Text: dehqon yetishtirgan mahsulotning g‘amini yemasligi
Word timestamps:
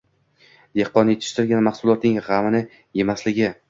dehqon 0.79 1.13
yetishtirgan 1.15 1.63
mahsulotning 1.69 2.21
g‘amini 2.33 2.67
yemasligi 3.03 3.57